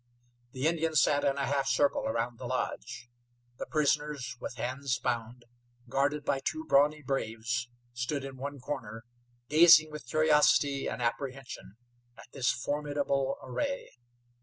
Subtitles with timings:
[0.53, 3.07] The Indians sat in a half circle around the lodge.
[3.59, 5.45] The prisoners, with hands bound,
[5.89, 9.03] guarded by two brawny braves, stood in one corner
[9.47, 11.75] gazing with curiosity and apprehension
[12.17, 13.91] at this formidable array.